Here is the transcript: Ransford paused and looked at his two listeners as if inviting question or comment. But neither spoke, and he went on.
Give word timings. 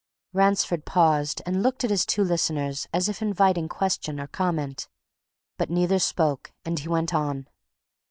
Ransford 0.33 0.83
paused 0.83 1.43
and 1.45 1.61
looked 1.61 1.83
at 1.83 1.91
his 1.91 2.07
two 2.07 2.23
listeners 2.23 2.87
as 2.91 3.07
if 3.07 3.21
inviting 3.21 3.69
question 3.69 4.19
or 4.19 4.25
comment. 4.25 4.87
But 5.59 5.69
neither 5.69 5.99
spoke, 5.99 6.51
and 6.65 6.79
he 6.79 6.87
went 6.89 7.13
on. 7.13 7.47